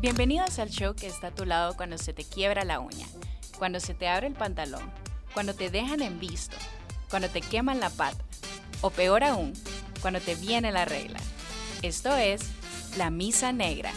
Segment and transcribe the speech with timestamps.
[0.00, 3.08] Bienvenidos al show que está a tu lado cuando se te quiebra la uña,
[3.58, 4.92] cuando se te abre el pantalón,
[5.34, 6.56] cuando te dejan en visto,
[7.10, 8.22] cuando te queman la pata,
[8.80, 9.54] o peor aún,
[10.00, 11.18] cuando te viene la regla.
[11.82, 12.42] Esto es
[12.96, 13.90] La Misa Negra,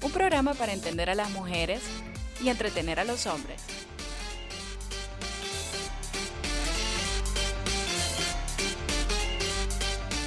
[0.00, 1.82] un programa para entender a las mujeres
[2.42, 3.60] y entretener a los hombres.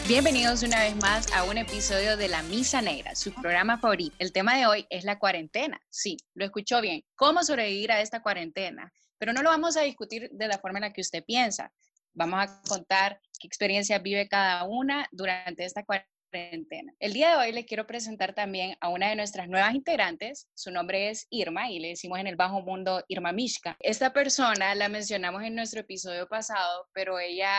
[0.07, 4.15] Bienvenidos una vez más a un episodio de La Misa Negra, su programa favorito.
[4.19, 5.81] El tema de hoy es la cuarentena.
[5.89, 7.03] Sí, lo escuchó bien.
[7.15, 8.89] ¿Cómo sobrevivir a esta cuarentena?
[9.17, 11.73] Pero no lo vamos a discutir de la forma en la que usted piensa.
[12.13, 16.93] Vamos a contar qué experiencias vive cada una durante esta cuarentena.
[16.99, 20.47] El día de hoy le quiero presentar también a una de nuestras nuevas integrantes.
[20.53, 23.75] Su nombre es Irma y le decimos en el bajo mundo Irma Mishka.
[23.81, 27.51] Esta persona la mencionamos en nuestro episodio pasado, pero ella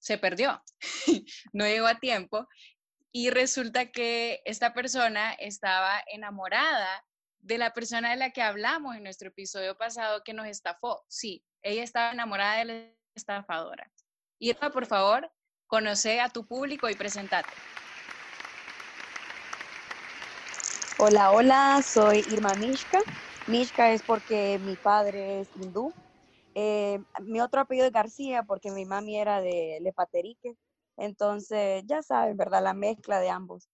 [0.00, 0.62] se perdió,
[1.52, 2.48] no llegó a tiempo
[3.12, 7.04] y resulta que esta persona estaba enamorada
[7.40, 11.04] de la persona de la que hablamos en nuestro episodio pasado que nos estafó.
[11.08, 13.90] Sí, ella estaba enamorada de la estafadora.
[14.38, 15.30] Irma, por favor,
[15.66, 17.50] conoce a tu público y presentate.
[20.98, 23.00] Hola, hola, soy Irma Mishka.
[23.46, 25.92] Mishka es porque mi padre es hindú
[26.54, 30.56] eh, mi otro apellido es García porque mi mami era de Lepaterique.
[30.96, 32.62] Entonces, ya saben, ¿verdad?
[32.62, 33.68] La mezcla de ambos.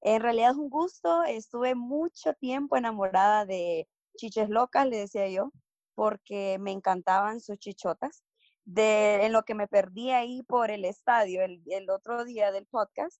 [0.00, 1.24] En realidad es un gusto.
[1.24, 5.52] Estuve mucho tiempo enamorada de chiches locas, le decía yo,
[5.94, 8.22] porque me encantaban sus chichotas.
[8.64, 12.66] De, en lo que me perdí ahí por el estadio el, el otro día del
[12.66, 13.18] podcast,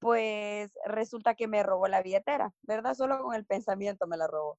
[0.00, 2.94] pues resulta que me robó la billetera, ¿verdad?
[2.94, 4.58] Solo con el pensamiento me la robó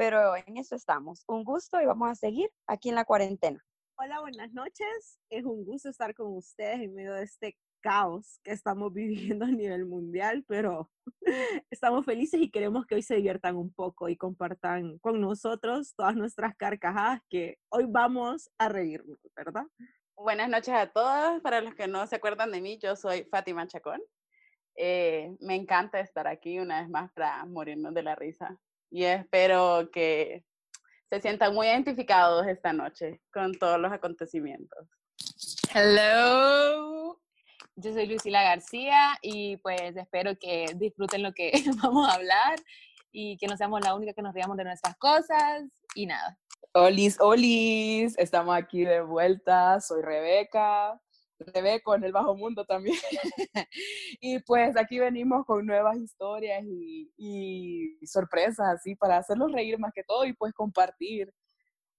[0.00, 1.24] pero en eso estamos.
[1.28, 3.62] Un gusto y vamos a seguir aquí en la cuarentena.
[3.98, 5.20] Hola, buenas noches.
[5.28, 9.48] Es un gusto estar con ustedes en medio de este caos que estamos viviendo a
[9.48, 10.90] nivel mundial, pero
[11.70, 16.16] estamos felices y queremos que hoy se diviertan un poco y compartan con nosotros todas
[16.16, 19.66] nuestras carcajadas que hoy vamos a reírnos, ¿verdad?
[20.16, 21.42] Buenas noches a todos.
[21.42, 24.00] Para los que no se acuerdan de mí, yo soy Fátima Chacón.
[24.76, 28.58] Eh, me encanta estar aquí una vez más para morirnos de la risa
[28.90, 30.44] y espero que
[31.08, 34.88] se sientan muy identificados esta noche con todos los acontecimientos.
[35.72, 37.20] Hello,
[37.76, 41.52] yo soy Lucila García y pues espero que disfruten lo que
[41.82, 42.58] vamos a hablar
[43.12, 45.64] y que no seamos la única que nos riamos de nuestras cosas
[45.94, 46.38] y nada.
[46.72, 51.00] Olis, olis, estamos aquí de vuelta, soy Rebeca
[51.62, 52.96] ve con el bajo mundo también.
[54.20, 60.02] y pues aquí venimos con nuevas historias y, sorpresas así para hacerlos reír más que
[60.02, 61.32] todo y pues compartir,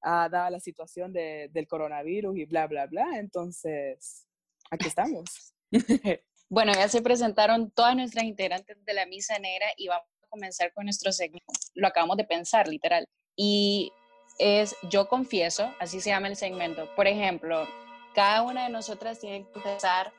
[0.03, 3.17] uh, dada la situación de, del coronavirus y bla, bla, bla.
[3.17, 4.27] Entonces,
[4.69, 5.53] aquí estamos.
[6.49, 10.73] bueno, ya se presentaron todas nuestras integrantes de la Misa Negra y vamos a comenzar
[10.73, 11.53] con nuestro segmento.
[11.75, 13.05] Lo acabamos de pensar, literal.
[13.35, 13.91] Y
[14.37, 16.87] es Yo Confieso, así se llama el segmento.
[16.95, 17.67] Por ejemplo,
[18.13, 20.11] cada una de nosotras tiene que empezar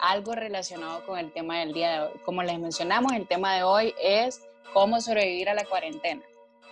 [0.00, 2.20] algo relacionado con el tema del día de hoy.
[2.24, 4.40] Como les mencionamos, el tema de hoy es
[4.72, 6.22] cómo sobrevivir a la cuarentena.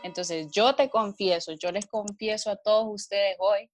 [0.02, 3.70] Entonces, yo te confieso, yo les confieso a todos ustedes hoy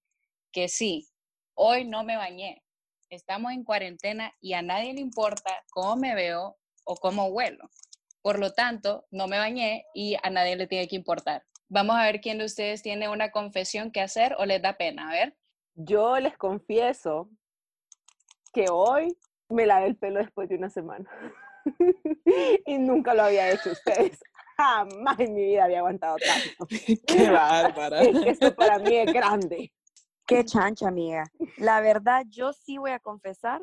[0.52, 1.08] que sí,
[1.54, 2.62] hoy no me bañé.
[3.10, 7.70] Estamos en cuarentena y a nadie le importa cómo me veo o cómo huelo.
[8.20, 11.44] Por lo tanto, no me bañé y a nadie le tiene que importar.
[11.68, 15.08] Vamos a ver quién de ustedes tiene una confesión que hacer o les da pena.
[15.08, 15.36] A ver.
[15.80, 17.30] Yo les confieso
[18.52, 19.16] que hoy
[19.48, 21.08] me lavé el pelo después de una semana.
[22.66, 24.18] y nunca lo había hecho ustedes.
[24.56, 26.66] Jamás en mi vida había aguantado tanto.
[27.06, 28.02] Qué bárbara.
[28.26, 29.72] Esto para mí es grande.
[30.26, 31.30] Qué chancha, amiga.
[31.58, 33.62] La verdad, yo sí voy a confesar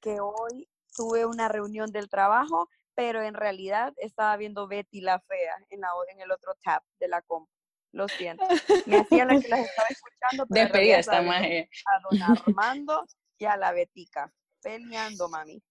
[0.00, 5.54] que hoy tuve una reunión del trabajo, pero en realidad estaba viendo Betty la fea
[5.70, 7.48] en, la, en el otro tab de la comp.
[7.92, 8.44] Lo siento.
[8.86, 10.46] Me hacía la que las estaba escuchando.
[10.48, 11.68] Pero Despedida esta magia.
[11.86, 13.06] A don Armando
[13.38, 14.32] y a la Betica.
[14.62, 15.62] Peleando, mami.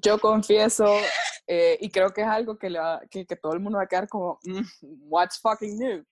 [0.00, 0.86] Yo confieso,
[1.46, 2.72] eh, y creo que es algo que,
[3.10, 4.62] que, que, todo el mundo va a quedar como, mm,
[5.08, 6.04] what's fucking new?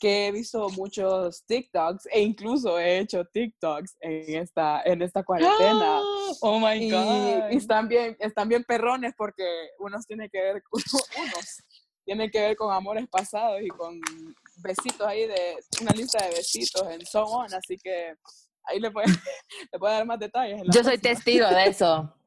[0.00, 6.00] Que he visto muchos TikToks e incluso he hecho TikToks en esta, en esta cuarentena.
[6.42, 7.50] Oh my God.
[7.50, 9.44] Y, están, bien, están bien perrones porque
[9.78, 11.62] unos tienen que ver, unos
[12.04, 14.00] tienen que ver con amores pasados y con
[14.62, 18.14] besitos ahí de una lista de besitos en So On, así que
[18.64, 19.06] ahí le puede,
[19.72, 20.62] le puede dar más detalles.
[20.72, 22.14] Yo soy testigo de eso.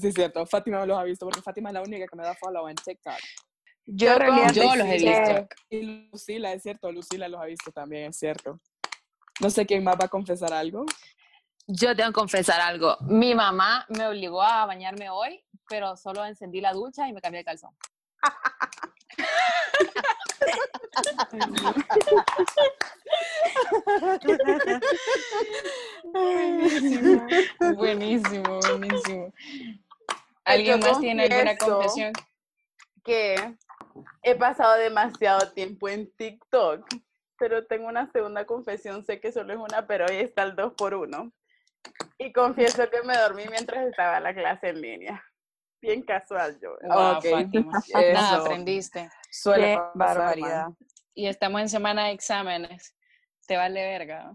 [0.00, 0.46] Sí, es cierto.
[0.46, 2.76] Fátima me los ha visto porque Fátima es la única que me da follow en
[2.76, 3.18] TikTok.
[3.84, 4.16] Yo,
[4.52, 5.48] yo los he visto.
[5.70, 8.60] Y Lucila, es cierto, Lucila los ha visto también, es cierto.
[9.40, 10.86] No sé quién más va a confesar algo.
[11.66, 12.96] Yo tengo que confesar algo.
[13.00, 17.40] Mi mamá me obligó a bañarme hoy, pero solo encendí la ducha y me cambié
[17.40, 17.70] de calzón.
[26.12, 27.26] Buenísimo,
[27.76, 29.32] buenísimo, buenísimo.
[30.44, 32.12] ¿Alguien Yo más tiene alguna confesión?
[33.04, 33.54] que
[34.22, 36.86] he pasado demasiado tiempo en TikTok,
[37.38, 40.72] pero tengo una segunda confesión, sé que solo es una, pero hoy está el dos
[40.74, 41.30] por uno.
[42.18, 45.22] Y confieso que me dormí mientras estaba la clase en línea.
[45.84, 46.70] Bien casual yo.
[46.82, 47.72] Wow, Ok, Fátima.
[47.94, 48.12] eso.
[48.12, 49.10] Nada, aprendiste.
[49.30, 50.68] Suele barbaridad.
[51.14, 52.94] Y estamos en semana de exámenes.
[53.46, 54.34] Te vale verga.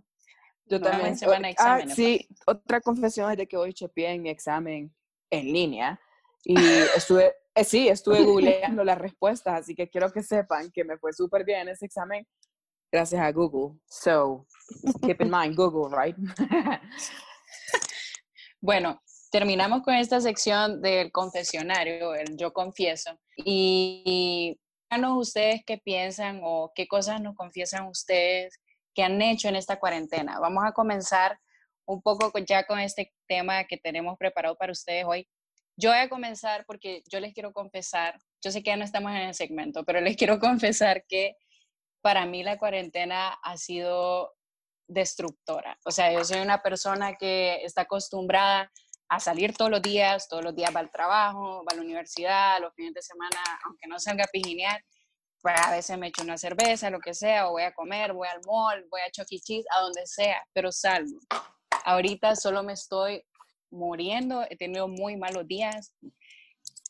[0.65, 1.09] Yo No, también.
[1.09, 4.29] en semana de Ah, exámenes, sí, otra confesión es de que hoy chepeé en mi
[4.29, 4.93] examen
[5.31, 5.99] en línea
[6.43, 6.57] y
[6.95, 11.11] estuve, eh, sí, estuve googleando las respuestas, así que quiero que sepan que me fue
[11.13, 12.25] súper bien ese examen
[12.91, 13.79] gracias a Google.
[13.87, 14.45] So,
[15.01, 16.15] keep in mind Google, right?
[18.61, 23.19] Bueno, terminamos con esta sección del confesionario, el yo confieso.
[23.37, 24.59] Y
[24.89, 28.59] díganos ustedes qué piensan o qué cosas nos confiesan ustedes
[28.93, 30.39] que han hecho en esta cuarentena.
[30.39, 31.39] Vamos a comenzar
[31.85, 35.27] un poco ya con este tema que tenemos preparado para ustedes hoy.
[35.75, 39.11] Yo voy a comenzar porque yo les quiero confesar, yo sé que ya no estamos
[39.11, 41.35] en el segmento, pero les quiero confesar que
[42.01, 44.33] para mí la cuarentena ha sido
[44.87, 45.77] destructora.
[45.85, 48.71] O sea, yo soy una persona que está acostumbrada
[49.09, 52.59] a salir todos los días, todos los días va al trabajo, va a la universidad,
[52.61, 54.83] los fines de semana, aunque no salga a pijinear,
[55.41, 58.27] pues a veces me echo una cerveza, lo que sea, o voy a comer, voy
[58.27, 59.39] al mall, voy a Chuck E.
[59.39, 61.19] Cheese, a donde sea, pero salgo.
[61.85, 63.23] Ahorita solo me estoy
[63.71, 65.93] muriendo, he tenido muy malos días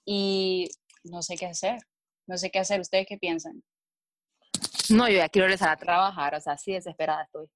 [0.06, 0.70] y
[1.04, 1.80] no sé qué hacer.
[2.28, 2.80] No sé qué hacer.
[2.80, 3.64] ¿Ustedes qué piensan?
[4.90, 7.48] No, yo ya quiero regresar a trabajar, o sea, así desesperada estoy.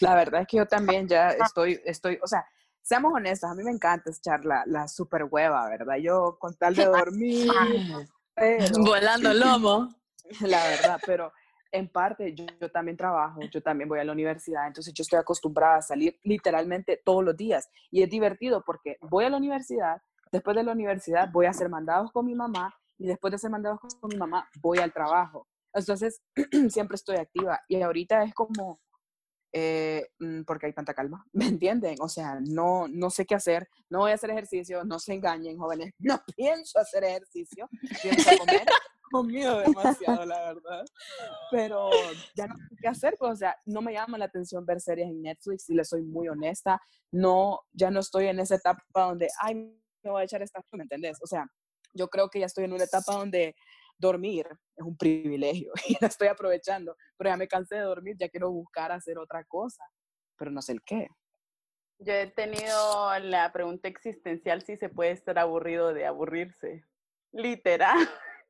[0.00, 2.46] La verdad es que yo también ya estoy, estoy, o sea,
[2.84, 5.96] seamos honestos, a mí me encanta echar la, la super hueva, ¿verdad?
[5.96, 7.50] Yo con tal de dormir,
[8.34, 8.66] pero...
[8.84, 9.88] Volando lomo.
[10.40, 11.32] la verdad, pero
[11.72, 15.18] en parte yo, yo también trabajo, yo también voy a la universidad, entonces yo estoy
[15.18, 20.00] acostumbrada a salir literalmente todos los días y es divertido porque voy a la universidad,
[20.30, 23.50] después de la universidad voy a hacer mandados con mi mamá y después de hacer
[23.50, 25.48] mandados con mi mamá voy al trabajo.
[25.72, 26.22] Entonces
[26.68, 28.80] siempre estoy activa y ahorita es como,
[29.56, 31.96] eh, mm, porque hay tanta calma, ¿me entienden?
[32.00, 35.56] O sea, no, no sé qué hacer, no voy a hacer ejercicio, no se engañen
[35.58, 37.68] jóvenes, no pienso hacer ejercicio,
[38.02, 38.66] pienso comer
[39.66, 40.84] demasiado, la verdad.
[41.52, 41.88] Pero
[42.34, 45.08] ya no sé qué hacer, pues, o sea, no me llama la atención ver series
[45.08, 46.80] en Netflix, y le soy muy honesta.
[47.12, 50.82] No, ya no estoy en esa etapa donde, ay, me voy a echar esta, ¿me
[50.82, 51.18] entendés?
[51.22, 51.46] O sea,
[51.92, 53.54] yo creo que ya estoy en una etapa donde
[54.04, 54.46] dormir
[54.76, 58.50] es un privilegio y la estoy aprovechando, pero ya me cansé de dormir, ya quiero
[58.50, 59.84] buscar hacer otra cosa,
[60.36, 61.08] pero no sé el qué.
[61.98, 66.84] Yo he tenido la pregunta existencial si se puede estar aburrido de aburrirse.
[67.32, 67.96] Literal.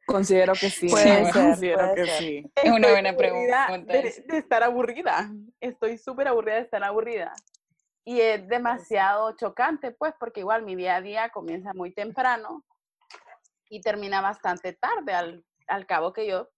[0.07, 0.89] Considero que sí.
[0.89, 2.19] Puede ser, considero puede que ser.
[2.19, 2.53] sí.
[2.55, 5.31] Es una buena aburrida pregunta De, de estar aburrida.
[5.61, 7.33] Estoy súper aburrida de estar aburrida.
[8.05, 12.65] Y es demasiado chocante, pues, porque igual mi día a día comienza muy temprano
[13.69, 16.49] y termina bastante tarde, al, al cabo que yo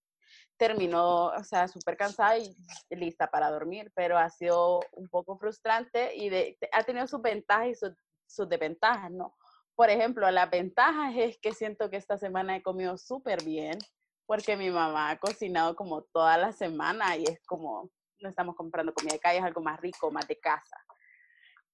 [0.56, 2.54] termino, o sea, súper cansada y
[2.90, 7.68] lista para dormir, pero ha sido un poco frustrante y de- ha tenido sus ventajas
[7.68, 7.92] y sus,
[8.26, 9.36] sus desventajas, ¿no?
[9.74, 13.78] Por ejemplo, las ventajas es que siento que esta semana he comido súper bien,
[14.24, 17.90] porque mi mamá ha cocinado como toda la semana y es como,
[18.20, 20.76] no estamos comprando comida de calle, es algo más rico, más de casa.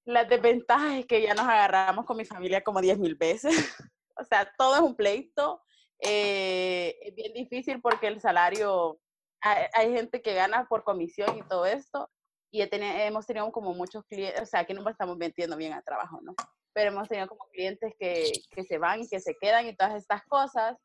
[0.04, 3.52] Las desventajas es que ya nos agarramos con mi familia como 10 mil veces.
[4.18, 5.62] o sea, todo es un pleito.
[6.00, 8.98] eh, es bien difícil porque el salario,
[9.40, 12.10] hay, gente que gana por comisión y todo esto,
[12.50, 15.72] y he teni- hemos tenido como muchos clientes, o sea, aquí no estamos metiendo bien
[15.72, 16.34] al trabajo, ¿no?
[16.74, 19.94] Pero hemos tenido como clientes que, que se van y que se quedan y todas
[19.94, 20.76] estas cosas.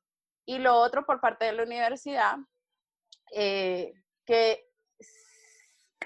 [0.46, 2.38] Y lo otro por parte de la universidad,
[3.34, 3.94] eh,
[4.26, 4.66] que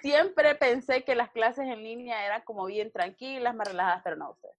[0.02, 4.32] siempre pensé que las clases en línea eran como bien tranquilas, más relajadas, pero no
[4.32, 4.56] ustedes.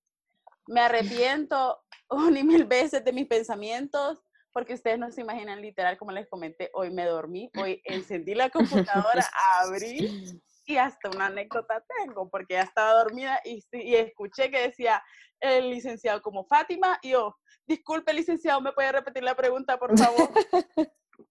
[0.67, 5.97] Me arrepiento un y mil veces de mis pensamientos, porque ustedes no se imaginan literal,
[5.97, 9.27] como les comenté, hoy me dormí, hoy encendí la computadora,
[9.61, 13.65] abrí y hasta una anécdota tengo, porque ya estaba dormida y,
[13.95, 15.03] escuché que decía
[15.41, 20.31] el licenciado como Fátima y yo, disculpe licenciado, ¿me puede repetir la pregunta, por favor?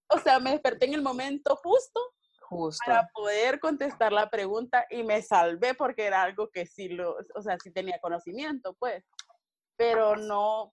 [0.08, 2.00] o sea, me desperté en el momento justo
[2.40, 2.84] Justo.
[2.84, 7.42] para poder contestar la pregunta y me salvé porque era algo que sí lo, o
[7.42, 9.02] sea, sí tenía conocimiento, pues.
[9.76, 10.72] Pero no, o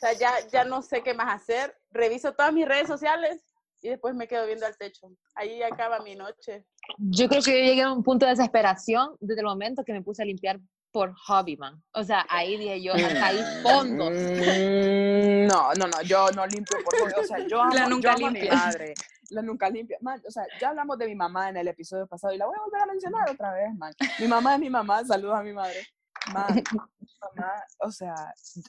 [0.00, 1.76] sea, ya, ya no sé qué más hacer.
[1.90, 3.42] Reviso todas mis redes sociales
[3.82, 5.08] y después me quedo viendo al techo.
[5.34, 6.64] Ahí acaba mi noche.
[6.98, 10.02] Yo creo que yo llegué a un punto de desesperación desde el momento que me
[10.02, 10.58] puse a limpiar
[10.90, 11.82] por hobby, man.
[11.92, 14.10] O sea, ahí dije yo, hasta ahí fondo.
[14.10, 17.88] Mm, No, no, no, yo no limpio por hobby, O sea, yo amo, La yo
[17.90, 18.58] nunca amo a mi limpia.
[18.58, 18.94] madre.
[19.30, 19.98] la nunca limpia.
[20.00, 22.56] Man, o sea, ya hablamos de mi mamá en el episodio pasado y la voy
[22.58, 23.92] a volver a mencionar otra vez, man.
[24.18, 25.86] Mi mamá es mi mamá, saludos a mi madre.
[26.32, 26.62] Man,
[27.36, 28.14] mamá, o sea,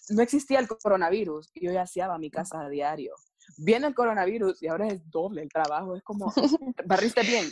[0.10, 3.16] no existía el coronavirus y yo ya hacía mi casa a diario.
[3.58, 6.32] Viene el coronavirus y ahora es doble el trabajo, es como,
[6.86, 7.46] barriste bien,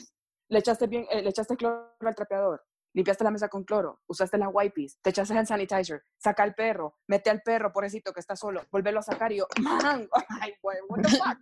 [0.50, 4.38] le echaste bien, eh, le echaste cloro al trapeador, limpiaste la mesa con cloro, usaste
[4.38, 8.36] las wipes, te echaste el sanitizer, saca al perro, mete al perro, pobrecito que está
[8.36, 10.08] solo, volverlo a sacar y yo, man,
[10.42, 11.38] ay, güey, what the fuck.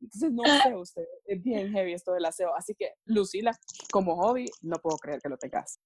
[0.00, 2.54] Entonces, no sé usted, es bien heavy esto del aseo.
[2.54, 3.58] Así que, Lucila,
[3.90, 5.80] como hobby, no puedo creer que lo tengas.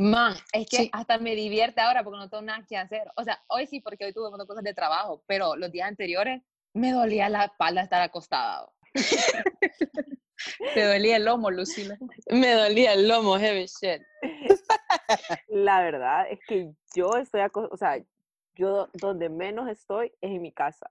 [0.00, 0.90] Man, es que Sí.
[0.92, 3.10] hasta me divierte ahora porque no tengo nada que hacer.
[3.16, 6.92] O sea, hoy sí porque hoy tuve cosas de trabajo, pero los días anteriores me
[6.92, 8.68] dolía la espalda estar acostada.
[10.74, 11.98] Te dolía el lomo, Lucila.
[12.30, 14.02] Me dolía el lomo, heavy shit.
[15.48, 18.00] La verdad es que yo estoy, o sea,
[18.54, 20.90] yo donde menos estoy es en mi casa.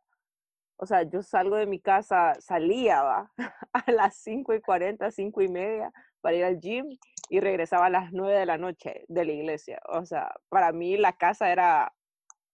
[0.76, 3.32] O sea, yo salgo de mi casa, salía ¿va?
[3.74, 5.94] a las 5 y 40, 5 y media
[6.28, 6.98] para ir al gym
[7.30, 9.80] y regresaba a las 9 de la noche de la iglesia.
[9.88, 11.96] O sea, para mí la casa era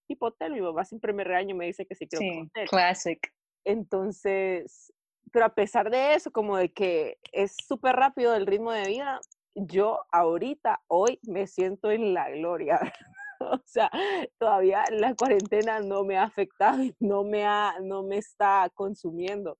[0.05, 0.53] tipo hotel.
[0.53, 2.69] Mi mamá siempre me regaña y me dice que sí quiero Sí, hotel.
[2.69, 3.33] classic.
[3.65, 4.93] Entonces,
[5.31, 9.19] pero a pesar de eso, como de que es súper rápido el ritmo de vida,
[9.55, 12.79] yo ahorita, hoy, me siento en la gloria.
[13.39, 13.91] O sea,
[14.37, 19.57] todavía la cuarentena no me ha afectado no me, ha, no me está consumiendo.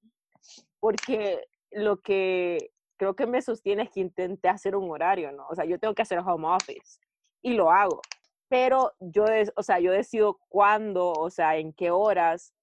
[0.79, 1.41] Porque
[1.71, 5.47] lo que creo que me sostiene que intenté hacer un horario, ¿no?
[5.47, 6.99] O sea, yo tengo que hacer home office
[7.41, 8.01] y lo hago.
[8.49, 12.53] Pero yo, o sea, yo decido cuándo, o sea, en qué horas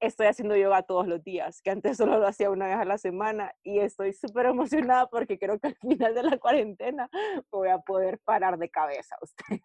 [0.00, 2.98] estoy haciendo yoga todos los días, que antes solo lo hacía una vez a la
[2.98, 7.08] semana y estoy súper emocionada porque creo que al final de la cuarentena
[7.50, 9.60] voy a poder parar de cabeza a usted.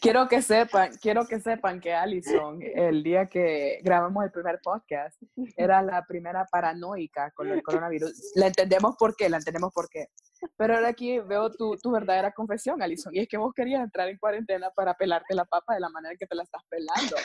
[0.00, 5.20] Quiero que sepan, quiero que sepan que Alison, el día que grabamos el primer podcast,
[5.56, 8.32] era la primera paranoica con el coronavirus.
[8.34, 10.08] La entendemos por qué, la entendemos por qué.
[10.56, 14.08] Pero ahora aquí veo tu, tu verdadera confesión, Alison, y es que vos querías entrar
[14.08, 17.16] en cuarentena para pelarte la papa de la manera que te la estás pelando.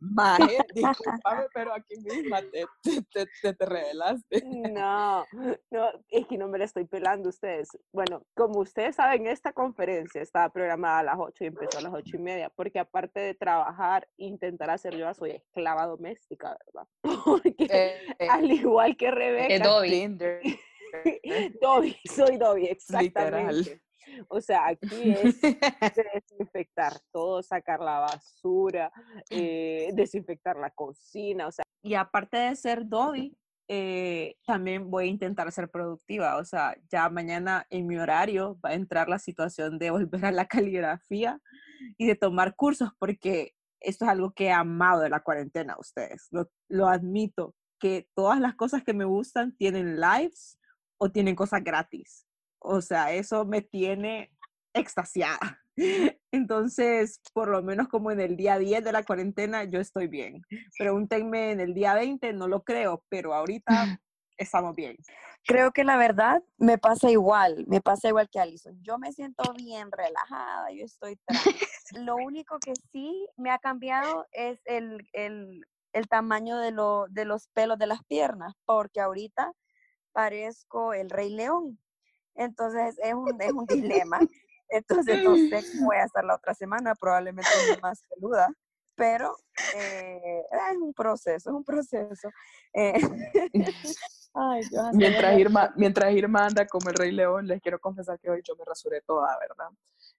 [0.00, 4.42] Maje, discúlpame, pero aquí misma te, te, te, te, te revelaste.
[4.70, 5.24] No,
[5.70, 7.68] no, es que no me la estoy pelando ustedes.
[7.92, 11.92] Bueno, como ustedes saben, esta conferencia estaba programada a las 8 y empezó a las
[11.92, 16.88] 8 y media, porque aparte de trabajar intentar hacer yoga, soy esclava doméstica, ¿verdad?
[17.24, 19.54] Porque Eh, eh, al igual que Rebeca,
[20.40, 20.56] Es
[21.62, 21.96] Dobby.
[22.04, 22.70] Soy Dobby, Literal.
[22.72, 23.82] exactamente.
[24.28, 25.58] O sea, aquí es de
[26.14, 28.90] desinfectar todo, sacar la basura,
[29.30, 33.36] eh, desinfectar la cocina, o sea, y aparte de ser Dobby,
[33.68, 38.70] eh, también voy a intentar ser productiva, o sea, ya mañana en mi horario va
[38.70, 41.40] a entrar la situación de volver a la caligrafía
[41.96, 46.28] y de tomar cursos, porque esto es algo que he amado de la cuarentena, ustedes,
[46.30, 50.58] lo, lo admito, que todas las cosas que me gustan tienen lives
[50.98, 52.26] o tienen cosas gratis.
[52.58, 54.30] O sea, eso me tiene
[54.74, 55.60] extasiada.
[56.32, 60.42] Entonces, por lo menos como en el día 10 de la cuarentena, yo estoy bien.
[60.76, 63.66] Pregúntenme en el día 20, no lo creo, pero ahorita
[64.36, 64.96] estamos bien.
[65.46, 68.78] Creo que la verdad me pasa igual, me pasa igual que Alison.
[68.82, 71.56] Yo me siento bien relajada, yo estoy tranquila.
[71.92, 75.64] Lo único que sí me ha cambiado es el, el,
[75.94, 79.52] el tamaño de, lo, de los pelos de las piernas, porque ahorita
[80.18, 81.78] parezco el rey león.
[82.34, 84.18] Entonces es un, es un dilema.
[84.68, 87.48] Entonces no sé cómo voy a estar la otra semana, probablemente
[87.80, 88.48] más peluda,
[88.96, 89.36] pero
[89.76, 92.28] eh, es un proceso, es un proceso.
[92.74, 92.94] Eh,
[94.34, 98.28] ay, Dios, Mientras Irma, mientras Irma anda como el Rey León, les quiero confesar que
[98.28, 99.70] hoy yo me rasuré toda, ¿verdad?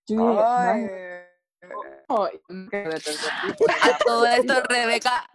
[0.08, 0.32] Yo
[0.76, 1.28] dije,
[1.62, 1.70] Ay.
[1.70, 5.30] "Maje, no, y no quedé de tercer tipo, A todo esto, Rebeca,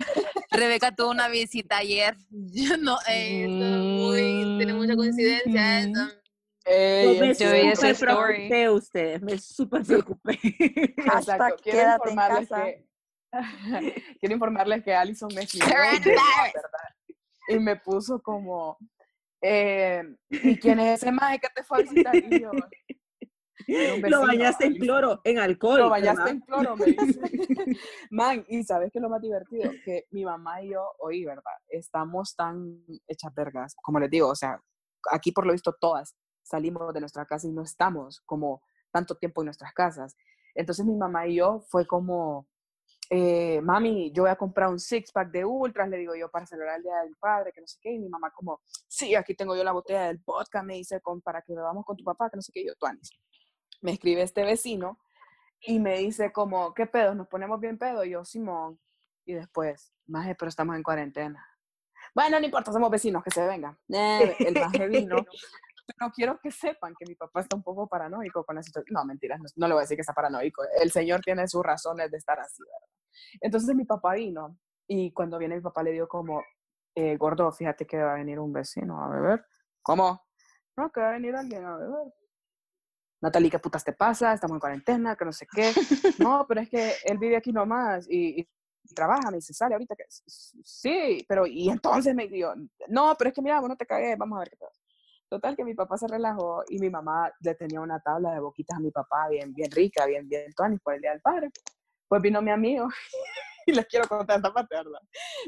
[0.50, 2.16] Rebeca tuvo una visita ayer.
[2.30, 6.08] Yo no, eh, muy, tiene mucha coincidencia eso.
[6.66, 7.96] Ey, me story.
[7.98, 10.38] preocupé ustedes, me súper preocupé.
[10.96, 11.04] Exacto.
[11.12, 12.64] Hashtag Quiero informarles casa.
[12.64, 12.84] que
[14.20, 15.66] quiero informarles que Alison me escribió
[17.48, 18.78] y me puso como
[19.42, 22.16] eh, ¿y quién es ese maje que te fue a visitar?
[22.16, 22.62] Y yo, "Era un
[23.66, 24.86] Lo bañaste en Alison".
[24.86, 25.78] cloro, en alcohol.
[25.80, 27.20] Lo bañaste en cloro, me dice.
[28.10, 31.42] Man, y sabes que lo más divertido, que mi mamá y yo, hoy, ¿verdad?
[31.68, 34.60] Estamos tan hechas vergas, como les digo, o sea,
[35.10, 39.42] aquí por lo visto todas salimos de nuestra casa y no estamos como tanto tiempo
[39.42, 40.16] en nuestras casas.
[40.54, 42.46] Entonces mi mamá y yo fue como,
[43.10, 46.46] eh, mami, yo voy a comprar un six pack de ultras, le digo yo, para
[46.46, 49.34] celebrar el Día del Padre, que no sé qué, y mi mamá como, sí, aquí
[49.34, 52.30] tengo yo la botella del vodka, me dice, con, para que bebamos con tu papá,
[52.30, 53.10] que no sé qué, y yo, Tuanis.
[53.84, 54.98] Me escribe este vecino
[55.60, 57.14] y me dice como, ¿qué pedo?
[57.14, 58.02] ¿Nos ponemos bien pedo?
[58.02, 58.80] Y yo, Simón.
[59.26, 61.46] Y después, maje, pero estamos en cuarentena.
[62.14, 63.78] Bueno, no importa, somos vecinos, que se venga.
[63.90, 65.16] Eh, el maje vino.
[65.86, 68.94] Pero quiero que sepan que mi papá está un poco paranoico con la situación.
[68.94, 70.62] No, mentiras, no, no le voy a decir que está paranoico.
[70.80, 72.88] El señor tiene sus razones de estar así, ¿verdad?
[73.42, 76.42] Entonces mi papá vino y cuando viene mi papá le dio como,
[76.94, 79.44] eh, gordo, fíjate que va a venir un vecino a beber.
[79.82, 80.24] ¿Cómo?
[80.74, 82.14] No, que va a venir alguien a beber.
[83.24, 84.34] Natalie, ¿qué putas te pasa?
[84.34, 85.72] Estamos en cuarentena, que no sé qué.
[86.28, 89.96] No, pero es que él vive aquí nomás y, y trabaja, me dice, sale ahorita
[89.96, 90.04] que...
[90.08, 92.52] Sí, pero y entonces me dijo,
[92.88, 94.78] no, pero es que mira, vos no te cagué, vamos a ver qué pasa.
[95.30, 98.76] Total, que mi papá se relajó y mi mamá le tenía una tabla de boquitas
[98.76, 101.50] a mi papá bien, bien rica, bien, bien tonis por el Día del Padre.
[102.06, 102.88] Pues vino mi amigo
[103.66, 105.00] y les quiero contar esta parte, ¿verdad?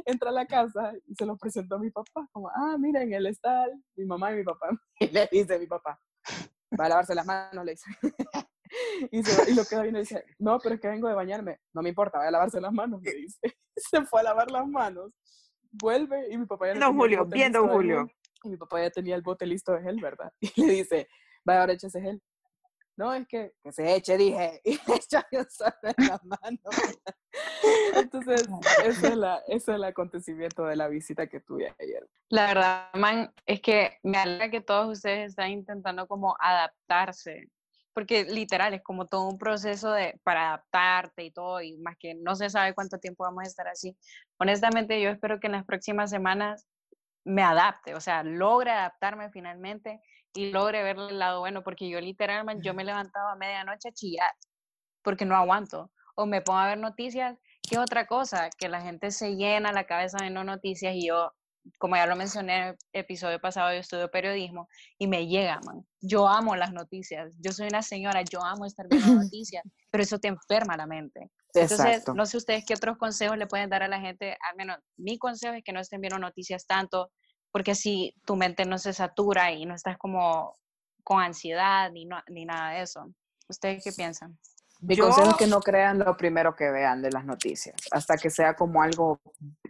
[0.07, 3.27] Entra a la casa y se lo presentó a mi papá, como, ah, miren, él
[3.27, 3.67] está,
[3.97, 4.71] mi mamá y mi papá.
[4.99, 6.01] Y le dice mi papá,
[6.79, 7.91] va a lavarse las manos, le dice.
[9.13, 11.15] Y, se va- y lo queda viendo y dice, no, pero es que vengo de
[11.15, 11.61] bañarme.
[11.73, 13.39] No me importa, vaya a lavarse las manos, le dice.
[13.77, 15.13] Se fue a lavar las manos.
[15.71, 18.09] Vuelve y mi papá ya Don el Julio, bien, don Julio.
[18.43, 20.33] Y mi papá ya tenía el bote listo de gel, ¿verdad?
[20.57, 21.09] Y le dice,
[21.45, 22.21] vaya, ahora échese gel.
[22.97, 24.61] No, es que, que se eche, dije.
[24.65, 26.59] Y le echó un en la mano.
[27.95, 28.49] Entonces,
[28.85, 32.09] ese es, la, ese es el acontecimiento de la visita que tuve ayer.
[32.31, 37.51] La verdad, man, es que me alegra que todos ustedes están intentando como adaptarse,
[37.93, 42.15] porque literal es como todo un proceso de, para adaptarte y todo, y más que
[42.15, 43.97] no se sabe cuánto tiempo vamos a estar así.
[44.39, 46.67] Honestamente, yo espero que en las próximas semanas
[47.25, 50.01] me adapte, o sea, logre adaptarme finalmente
[50.37, 53.93] y logre ver el lado bueno, porque yo literalmente, yo me levantaba a medianoche a
[53.93, 54.33] chillar,
[55.03, 58.81] porque no aguanto, o me pongo a ver noticias, que es otra cosa, que la
[58.81, 61.33] gente se llena la cabeza viendo noticias y yo
[61.79, 65.87] como ya lo mencioné en el episodio pasado, yo estudio periodismo y me llega, man.
[66.01, 67.33] Yo amo las noticias.
[67.39, 71.31] Yo soy una señora, yo amo estar viendo noticias, pero eso te enferma la mente.
[71.55, 72.15] Entonces, Exacto.
[72.15, 74.37] no sé ustedes qué otros consejos le pueden dar a la gente.
[74.49, 77.11] Al menos mi consejo es que no estén viendo noticias tanto,
[77.57, 80.55] porque así tu mente no se satura y no estás como
[81.03, 83.11] con ansiedad ni, no- ni nada de eso.
[83.49, 84.39] ¿Ustedes qué piensan?
[84.81, 88.19] Mi Yo- consejo es que no crean lo primero que vean de las noticias, hasta
[88.19, 89.19] que sea como algo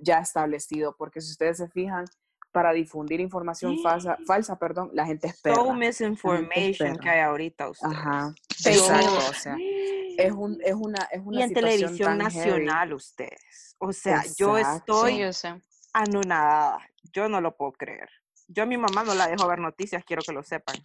[0.02, 2.06] ya establecido, porque si ustedes se fijan,
[2.50, 5.54] para difundir información falsa, falsa perdón, la gente espera.
[5.54, 7.94] So misinformation que hay ahorita ustedes.
[7.94, 9.56] Ajá, Yo- exacto, o sea,
[10.18, 12.50] es, un, es una, es una y en situación televisión tan heavy.
[12.50, 13.76] nacional ustedes.
[13.78, 14.94] O sea, yo Exacto.
[15.06, 15.54] Sí, estoy yo sé.
[15.96, 16.78] Anonadada.
[17.12, 18.08] Yo no lo puedo creer.
[18.48, 20.76] Yo a mi mamá no la dejo ver noticias, quiero que lo sepan.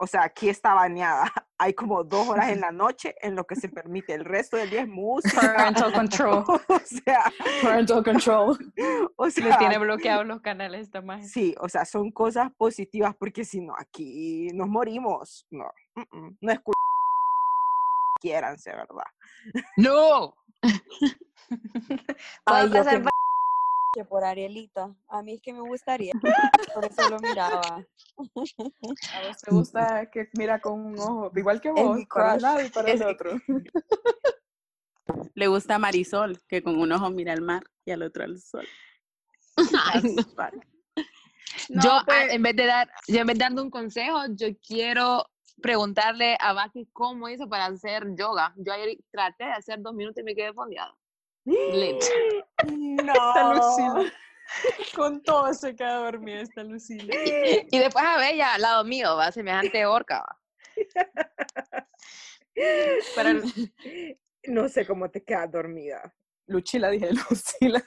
[0.00, 1.32] O sea, aquí está baneada.
[1.58, 4.14] Hay como dos horas en la noche en lo que se permite.
[4.14, 5.40] El resto del día es música.
[5.40, 6.44] Parental control.
[6.68, 8.58] o sea, Parental control.
[9.16, 11.30] o Le sea, tiene bloqueados los canales esta más.
[11.30, 15.46] sí, o sea, son cosas positivas porque si no, aquí nos morimos.
[15.50, 15.64] No,
[15.96, 16.78] mm, mm, no es culpa.
[18.20, 19.06] Quiéranse, ¿verdad?
[19.76, 20.34] ¡No!
[22.44, 23.02] Ay, yo que,
[23.92, 24.94] que por Arielita.
[25.08, 26.12] A mí es que me gustaría.
[26.74, 27.60] Por eso lo miraba.
[28.18, 32.64] A vos te gusta que mira con un ojo, igual que vos, para un lado
[32.64, 33.30] y para el otro.
[35.34, 38.66] Le gusta Marisol, que con un ojo mira al mar y al otro al sol.
[39.56, 40.16] Ay.
[41.70, 44.18] No, yo, ah, pues, en vez de dar, yo en vez de dando un consejo,
[44.30, 45.26] yo quiero
[45.62, 48.52] preguntarle a Baki cómo hizo para hacer yoga.
[48.56, 50.94] Yo ayer traté de hacer dos minutos y me quedé fondeada.
[51.48, 53.14] Lucila.
[53.54, 54.04] No.
[54.94, 57.14] Con todo se queda dormida esta Lucila.
[57.70, 60.20] Y después a Bella al lado mío, va, semejante orca.
[60.20, 60.38] va.
[63.14, 63.74] Para el-
[64.46, 66.14] No sé cómo te quedas dormida.
[66.46, 67.82] Luchila, dije Lucila.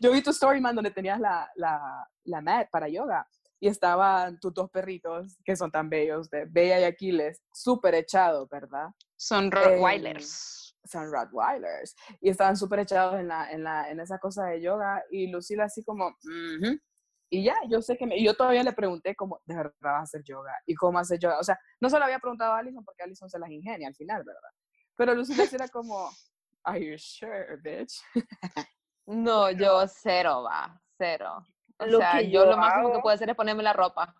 [0.00, 3.26] Yo vi tu story, man, donde tenías la, la, la mat para yoga
[3.60, 8.48] y estaban tus dos perritos, que son tan bellos, de Bella y Aquiles, súper echados,
[8.48, 8.88] ¿verdad?
[9.16, 10.57] Son Rottweilers.
[10.88, 11.94] Son Rottweilers.
[12.20, 15.64] Y estaban súper echados en, la, en, la, en esa cosa de yoga y Lucila
[15.64, 16.78] así como, "Ujú".
[17.30, 20.00] Y ya, yo sé que me, y yo todavía le pregunté cómo de verdad vas
[20.00, 21.38] a hacer yoga y cómo hacer yoga.
[21.38, 23.94] O sea, no se lo había preguntado a Alison porque Alison se las ingenia al
[23.94, 24.50] final, ¿verdad?
[24.96, 26.10] Pero Lucila era como,
[26.64, 28.00] are you sure, bitch?
[29.06, 31.46] No, yo cero, va, cero.
[31.78, 33.72] O Lo sea, que yo, yo lo máximo que hago- puedo hacer es ponerme la
[33.72, 34.14] ropa.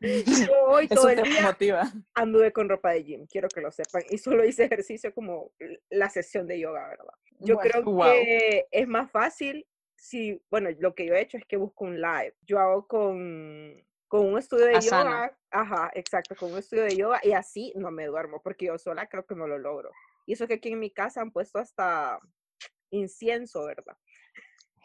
[0.00, 1.92] Yo hoy todo el día motiva.
[2.14, 4.02] anduve con ropa de gym, quiero que lo sepan.
[4.10, 5.52] Y solo hice ejercicio como
[5.90, 7.14] la sesión de yoga, ¿verdad?
[7.40, 8.12] Yo creo wow.
[8.12, 12.00] que es más fácil si, bueno, lo que yo he hecho es que busco un
[12.00, 12.34] live.
[12.42, 15.10] Yo hago con, con un estudio de Asana.
[15.10, 15.38] yoga.
[15.50, 19.08] Ajá, exacto, con un estudio de yoga y así no me duermo porque yo sola
[19.08, 19.90] creo que no lo logro.
[20.26, 22.18] Y eso que aquí en mi casa han puesto hasta
[22.90, 23.96] incienso, ¿verdad?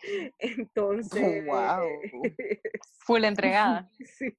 [0.39, 1.87] Entonces, Wow.
[3.05, 3.89] Full entregada.
[4.17, 4.35] sí.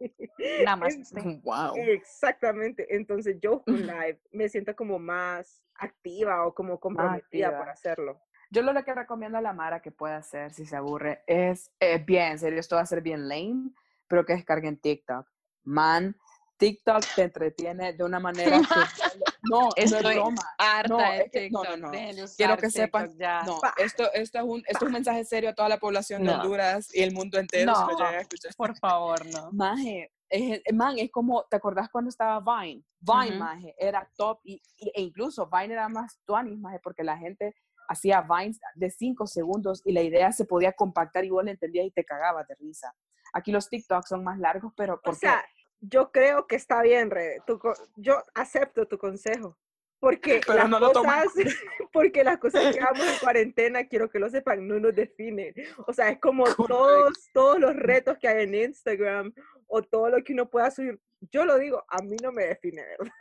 [0.64, 1.40] Namaste.
[1.42, 1.74] Wow.
[1.76, 2.94] Exactamente.
[2.94, 8.20] Entonces yo un live, me siento como más activa o como comprometida por hacerlo.
[8.50, 12.04] Yo lo que recomiendo a la Mara que pueda hacer si se aburre es, es
[12.04, 13.70] bien, en serio, esto va a ser bien lame,
[14.06, 15.26] pero que descarguen TikTok.
[15.64, 16.14] Man,
[16.58, 20.42] TikTok te entretiene de una manera que no, no es Estoy broma.
[20.58, 21.78] harta No, de es que- no, TikTok.
[21.78, 22.28] no, no.
[22.36, 23.42] Quiero que sepan, TikTok ya.
[23.44, 26.30] no, esto, esto, es un, esto es un mensaje serio a toda la población de.
[26.32, 27.74] Honduras y el mundo entero.
[27.74, 28.04] si No.
[28.04, 28.54] a escuchar.
[28.56, 29.50] Por favor, no.
[29.52, 32.82] Maje, es, man, es como, ¿te acordás cuando estaba Vine?
[33.00, 33.38] Vine, Ujú.
[33.38, 37.54] maje, era top y, y- e incluso Vine era más tuanis, maje, porque la gente
[37.88, 41.84] hacía Vines de 5 segundos y la idea se podía compactar y vos le entendías
[41.86, 42.94] y te cagabas de risa.
[43.34, 45.20] Aquí los TikToks son más largos, pero O ¿por qué?
[45.20, 45.44] sea,
[45.82, 47.40] yo creo que está bien, Rebe.
[47.46, 49.58] Tu co- yo acepto tu consejo.
[50.00, 51.26] Porque Pero las no lo cosas,
[51.92, 55.54] porque las cosas que hagamos en cuarentena, quiero que lo sepan, no nos definen.
[55.86, 59.32] O sea, es como todos, todos los retos que hay en Instagram
[59.68, 60.98] o todo lo que uno pueda subir.
[61.30, 63.12] Yo lo digo, a mí no me define, ¿verdad?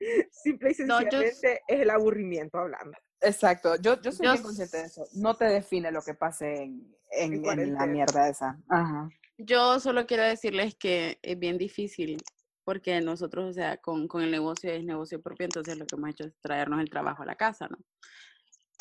[0.30, 2.92] Simple y No, yo- sencillamente es el aburrimiento hablando.
[3.22, 5.04] Exacto, yo, yo soy Yo bien consciente de eso.
[5.14, 8.58] No te define lo que pase en, en- en la mierda esa.
[8.68, 9.08] Ajá.
[9.38, 12.18] Yo solo quiero decirles que es bien difícil
[12.64, 16.10] porque nosotros, o sea, con, con el negocio es negocio propio, entonces lo que hemos
[16.10, 17.78] hecho es traernos el trabajo a la casa, ¿no?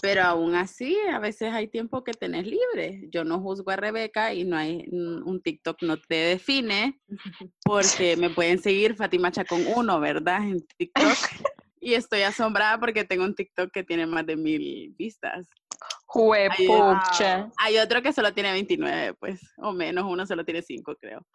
[0.02, 3.08] Pero aún así, a veces hay tiempo que tenés libre.
[3.10, 7.00] Yo no juzgo a Rebeca y no hay un TikTok no te define
[7.64, 10.44] porque me pueden seguir Fátima Chacón 1, ¿verdad?
[10.44, 11.04] En TikTok.
[11.88, 15.48] Y estoy asombrada porque tengo un TikTok que tiene más de mil vistas.
[16.06, 17.50] Juepucha.
[17.60, 21.26] Hay otro que solo tiene 29, pues, o menos, uno solo tiene 5, creo.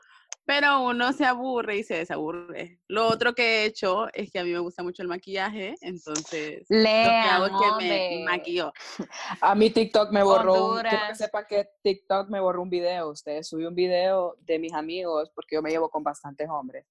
[0.45, 2.81] Pero uno se aburre y se desaburre.
[2.87, 6.67] Lo otro que he hecho es que a mí me gusta mucho el maquillaje, entonces
[6.69, 8.73] lo que hago Lean, es que me maquillo.
[9.41, 11.17] A mí TikTok me borró, un, quiero que Honduras.
[11.17, 15.57] sepa que TikTok me borró un video, ustedes subí un video de mis amigos, porque
[15.57, 16.85] yo me llevo con bastantes hombres,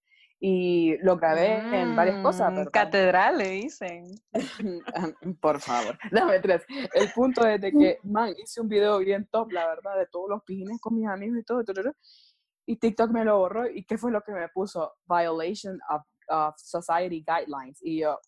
[0.44, 2.72] y lo grabé en varias cosas, Mm, ¿verdad?
[2.72, 4.06] Catedral, le dicen.
[5.40, 6.00] Por favor.
[6.12, 6.64] No, mentiras.
[6.96, 10.28] El punto es de que, man, hice un video bien top, la verdad, de todos
[10.28, 11.64] los pijines con mis amigos y todo,
[12.66, 14.94] y TikTok me lo borró, ¿y qué fue lo que me puso?
[15.08, 18.20] Violation of, of society guidelines, y yo,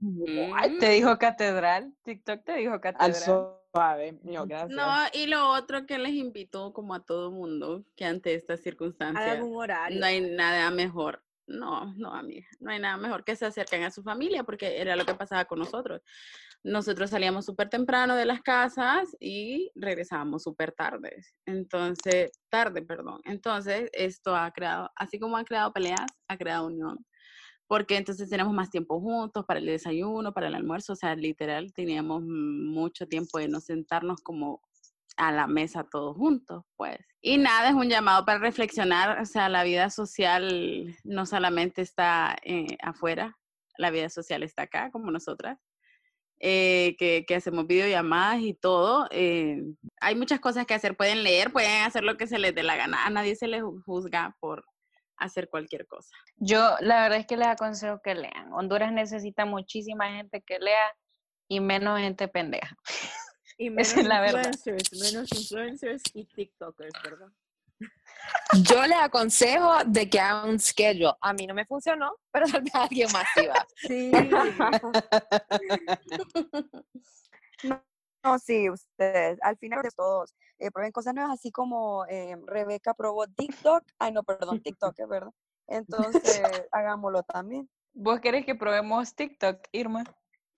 [0.00, 0.70] what?
[0.78, 1.92] Te dijo catedral.
[2.04, 3.14] TikTok te dijo Al catedral.
[3.72, 4.70] suave, yo, gracias.
[4.70, 9.40] No, y lo otro que les invito, como a todo mundo, que ante estas circunstancias
[9.42, 9.98] horario.
[9.98, 11.22] no hay nada mejor.
[11.50, 14.94] No, no, amiga, no hay nada mejor que se acerquen a su familia, porque era
[14.94, 16.00] lo que pasaba con nosotros.
[16.62, 21.16] Nosotros salíamos súper temprano de las casas y regresábamos súper tarde.
[21.46, 23.20] Entonces, tarde, perdón.
[23.24, 27.04] Entonces, esto ha creado, así como ha creado peleas, ha creado unión.
[27.66, 30.92] Porque entonces tenemos más tiempo juntos para el desayuno, para el almuerzo.
[30.92, 34.60] O sea, literal, teníamos mucho tiempo de no sentarnos como
[35.20, 36.98] a la mesa todos juntos, pues.
[37.20, 42.36] Y nada, es un llamado para reflexionar, o sea, la vida social no solamente está
[42.42, 43.36] eh, afuera,
[43.76, 45.58] la vida social está acá, como nosotras,
[46.40, 49.06] eh, que, hacemos videollamadas y todo.
[49.10, 49.62] eh,
[50.00, 52.76] hay muchas cosas que hacer, pueden leer, pueden hacer lo que se les dé la
[52.76, 54.64] gana, a nadie se les juzga por
[55.18, 56.16] hacer cualquier cosa.
[56.36, 58.54] Yo la verdad es que les aconsejo que lean.
[58.54, 60.94] Honduras necesita muchísima gente que lea
[61.46, 62.74] y menos gente pendeja.
[63.60, 64.46] Y menos Esa es la verdad.
[64.46, 67.28] influencers, menos influencers y TikTokers, ¿verdad?
[68.62, 71.12] Yo les aconsejo de que hagan un schedule.
[71.20, 73.26] A mí no me funcionó, pero tal vez a alguien más
[73.76, 74.10] sí.
[78.24, 82.94] No, sí, ustedes, al final de todos, eh, prueben cosas nuevas, así como eh, Rebeca
[82.94, 85.32] probó TikTok, ay no, perdón, TikTok, es verdad.
[85.66, 86.40] Entonces,
[86.72, 87.68] hagámoslo también.
[87.92, 90.04] ¿Vos querés que probemos TikTok, Irma?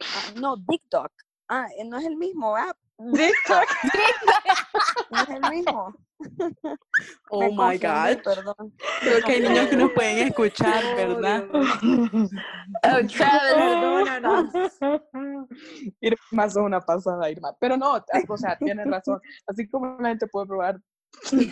[0.01, 1.11] Ah, no, TikTok.
[1.49, 2.79] Ah, eh, no es el mismo app,
[3.13, 3.67] TikTok.
[5.11, 5.95] no es el mismo.
[7.31, 8.23] Oh Me my confundí, God.
[8.23, 8.75] Perdón.
[9.01, 11.45] Creo que hay niños que nos pueden escuchar, ¿verdad?
[11.53, 11.63] Oh,
[13.09, 13.15] Travis.
[13.19, 14.53] Perdónanos.
[16.01, 17.55] Irma es una pasada, Irma.
[17.59, 17.95] Pero no,
[18.29, 19.21] o sea, tienes razón.
[19.47, 20.81] Así como la gente puede probar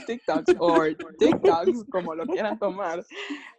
[0.07, 0.85] TikToks o
[1.19, 3.05] TikToks, como lo quieran tomar,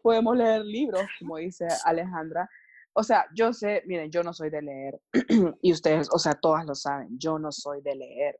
[0.01, 2.49] podemos leer libros, como dice Alejandra.
[2.93, 4.99] O sea, yo sé, miren, yo no soy de leer
[5.61, 8.39] y ustedes, o sea, todas lo saben, yo no soy de leer,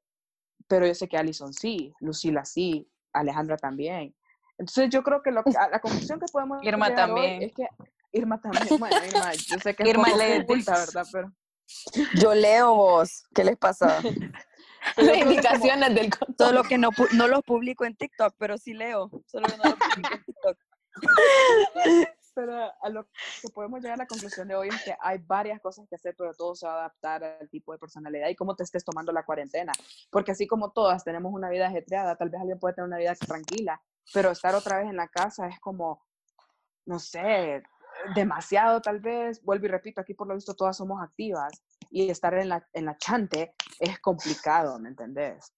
[0.68, 4.16] pero yo sé que Alison sí, Lucila sí, Alejandra también.
[4.58, 7.42] Entonces yo creo que lo que, la conclusión que podemos Irma también.
[7.44, 7.68] es que
[8.12, 10.74] Irma también, bueno, Irma, yo sé que es Irma lee culta.
[10.78, 11.06] ¿verdad?
[11.12, 11.32] Pero
[12.20, 14.02] Yo leo vos, ¿qué les pasa?
[14.98, 16.50] Las como- indicaciones del control.
[16.50, 19.64] Solo que no, pu- no los publico en TikTok, pero sí leo, solo que no
[19.64, 20.58] los publico en TikTok.
[22.34, 23.06] Pero a lo
[23.42, 26.16] que podemos llegar a la conclusión de hoy es que hay varias cosas que hacer,
[26.18, 29.12] pero todo se va a adaptar al tipo de personalidad y cómo te estés tomando
[29.12, 29.74] la cuarentena.
[30.10, 33.16] Porque así como todas tenemos una vida ajetreada, tal vez alguien puede tener una vida
[33.16, 33.82] tranquila,
[34.14, 36.04] pero estar otra vez en la casa es como,
[36.86, 37.64] no sé,
[38.16, 39.44] demasiado tal vez.
[39.44, 41.62] Vuelvo y repito, aquí por lo visto todas somos activas.
[41.90, 45.54] y estar en la, en la chante es complicado, ¿me entendés?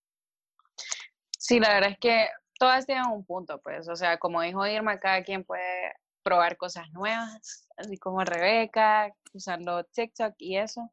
[1.38, 5.00] Sí, la verdad es que todas tienen un punto, pues, o sea, como dijo Irma,
[5.00, 10.92] cada quien puede probar cosas nuevas, así como Rebeca, usando TikTok y eso.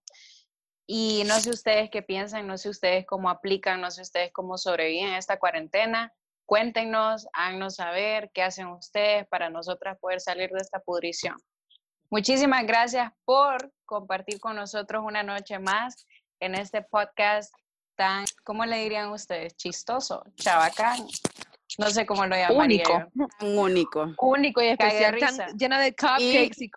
[0.87, 4.59] Y no sé ustedes qué piensan, no sé ustedes cómo aplican, no sé ustedes cómo
[4.59, 6.13] sobreviven esta cuarentena.
[6.47, 11.37] Cuéntenos, háganos saber qué hacen ustedes para nosotras poder salir de esta pudrición.
[12.11, 16.09] Muchísimas gracias por compartir con nosotros una noche más
[16.41, 17.55] en este podcast
[17.95, 19.57] tan, ¿cómo le dirían ustedes?
[19.57, 21.07] Chistoso, chabacán.
[21.79, 22.83] No sé cómo lo llamaría.
[22.85, 23.05] Único.
[23.15, 23.27] yo.
[23.47, 24.15] Un único.
[24.19, 26.71] Único y especial, tan llena de cupcakes y,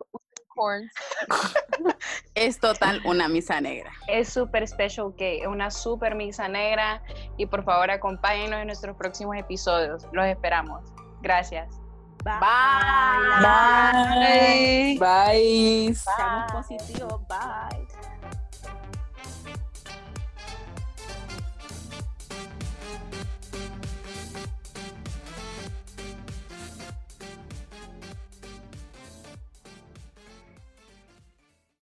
[0.53, 0.91] corns.
[2.35, 3.91] Es total una misa negra.
[4.07, 7.01] Es super special que es una super misa negra
[7.37, 10.05] y por favor acompáñenos en nuestros próximos episodios.
[10.11, 10.81] Los esperamos.
[11.21, 11.69] Gracias.
[12.23, 12.39] Bye.
[13.41, 14.97] Bye.
[14.97, 15.87] Bye.
[15.87, 15.95] Bye.
[15.95, 17.21] Seamos positivos.
[17.27, 17.82] Bye.